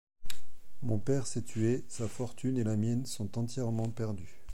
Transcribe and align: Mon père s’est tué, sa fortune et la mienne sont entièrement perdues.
Mon 0.81 0.97
père 0.97 1.27
s’est 1.27 1.43
tué, 1.43 1.85
sa 1.87 2.07
fortune 2.07 2.57
et 2.57 2.63
la 2.63 2.75
mienne 2.75 3.05
sont 3.05 3.37
entièrement 3.37 3.91
perdues. 3.91 4.41